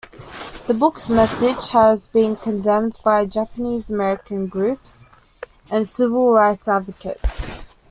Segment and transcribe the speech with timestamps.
[0.65, 5.05] The book's message has been condemned by Japanese American groups
[5.69, 7.67] and civil rights advocates.